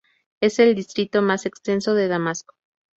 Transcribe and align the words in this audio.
Es 0.39 0.57
el 0.57 0.73
distrito 0.73 1.21
más 1.21 1.45
extenso 1.45 1.93
de 1.93 2.07
Damasco. 2.07 2.55